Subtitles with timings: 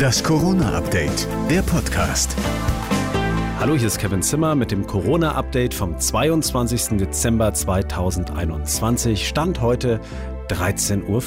[0.00, 2.34] Das Corona-Update, der Podcast.
[3.58, 6.96] Hallo, hier ist Kevin Zimmer mit dem Corona-Update vom 22.
[6.96, 9.28] Dezember 2021.
[9.28, 10.00] Stand heute
[10.48, 11.20] 13.15 Uhr.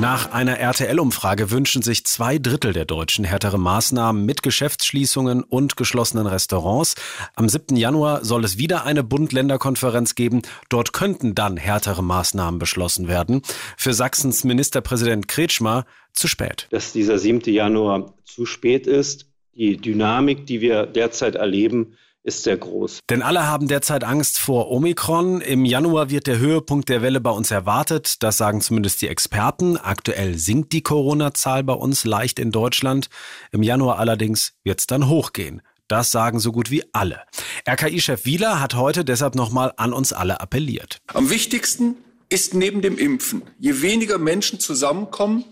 [0.00, 6.26] Nach einer RTL-Umfrage wünschen sich zwei Drittel der Deutschen härtere Maßnahmen mit Geschäftsschließungen und geschlossenen
[6.26, 6.96] Restaurants.
[7.36, 7.76] Am 7.
[7.76, 10.42] Januar soll es wieder eine Bund-Länder-Konferenz geben.
[10.68, 13.42] Dort könnten dann härtere Maßnahmen beschlossen werden.
[13.76, 16.66] Für Sachsens Ministerpräsident Kretschmer zu spät.
[16.70, 17.52] Dass dieser 7.
[17.52, 23.00] Januar zu spät ist, die Dynamik, die wir derzeit erleben, ist sehr groß.
[23.10, 25.40] Denn alle haben derzeit Angst vor Omikron.
[25.40, 28.22] Im Januar wird der Höhepunkt der Welle bei uns erwartet.
[28.22, 29.76] Das sagen zumindest die Experten.
[29.76, 33.08] Aktuell sinkt die Corona-Zahl bei uns leicht in Deutschland.
[33.52, 35.62] Im Januar allerdings wird es dann hochgehen.
[35.86, 37.20] Das sagen so gut wie alle.
[37.68, 40.98] RKI-Chef Wieler hat heute deshalb nochmal an uns alle appelliert.
[41.08, 41.96] Am wichtigsten
[42.30, 45.44] ist neben dem Impfen, je weniger Menschen zusammenkommen,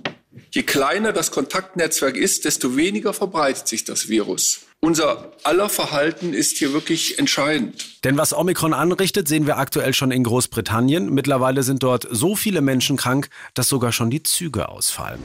[0.51, 4.61] je kleiner das Kontaktnetzwerk ist, desto weniger verbreitet sich das Virus.
[4.85, 8.03] Unser aller Verhalten ist hier wirklich entscheidend.
[8.03, 11.09] Denn was Omikron anrichtet, sehen wir aktuell schon in Großbritannien.
[11.09, 15.21] Mittlerweile sind dort so viele Menschen krank, dass sogar schon die Züge ausfallen.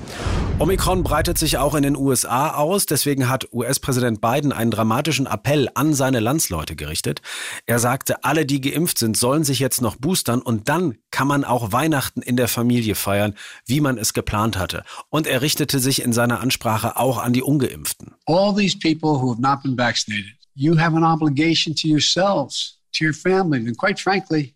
[0.59, 2.85] Omikron breitet sich auch in den USA aus.
[2.85, 7.23] Deswegen hat US-Präsident Biden einen dramatischen Appell an seine Landsleute gerichtet.
[7.66, 11.44] Er sagte, alle, die geimpft sind, sollen sich jetzt noch boostern und dann kann man
[11.44, 13.33] auch Weihnachten in der Familie feiern,
[13.66, 14.83] wie man es geplant hatte.
[15.09, 18.17] Und er richtete sich in seiner Ansprache auch an die Ungeimpften.
[18.28, 23.06] All these people who have not been vaccinated, you have an obligation to yourselves, to
[23.06, 24.53] your families, and quite frankly,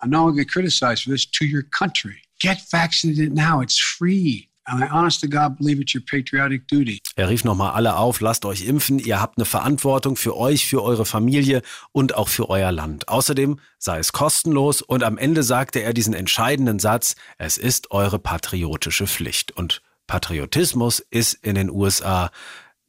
[0.00, 2.16] I know I get criticized for this, to your country.
[2.40, 3.60] Get vaccinated now.
[3.60, 4.48] It's free.
[4.66, 7.00] And I honest to God believe it's your patriotic duty.
[7.16, 10.82] Er rief nochmal alle auf, lasst euch impfen, ihr habt eine Verantwortung für euch, für
[10.82, 13.08] eure Familie und auch für euer Land.
[13.08, 18.18] Außerdem sei es kostenlos und am Ende sagte er diesen entscheidenden Satz, es ist eure
[18.18, 19.52] patriotische Pflicht.
[19.52, 22.30] Und Patriotismus ist in den USA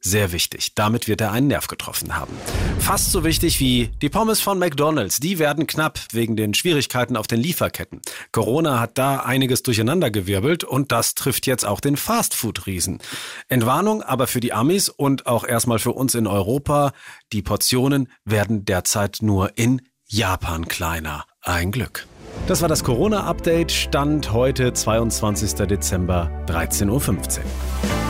[0.04, 0.74] sehr wichtig.
[0.74, 2.32] Damit wird er einen Nerv getroffen haben.
[2.78, 5.18] Fast so wichtig wie die Pommes von McDonald's.
[5.18, 8.02] Die werden knapp wegen den Schwierigkeiten auf den Lieferketten.
[8.30, 12.98] Corona hat da einiges durcheinandergewirbelt und das trifft jetzt auch den Fastfood-Riesen.
[13.48, 16.92] Entwarnung aber für die Amis und auch erstmal für uns in Europa.
[17.32, 21.24] Die Portionen werden derzeit nur in Japan kleiner.
[21.40, 22.06] Ein Glück.
[22.46, 23.72] Das war das Corona-Update.
[23.72, 25.54] Stand heute 22.
[25.66, 28.03] Dezember 13.15 Uhr.